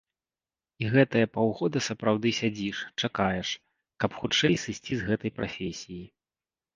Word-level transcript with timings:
І 0.83 0.87
гэтыя 0.93 1.25
паўгода 1.35 1.81
сапраўды 1.87 2.31
сядзіш, 2.37 2.77
чакаеш, 3.07 3.49
каб 4.05 4.11
хутчэй 4.23 4.55
сысці 4.63 4.93
з 5.03 5.11
гэтай 5.11 5.31
прафесіі. 5.37 5.99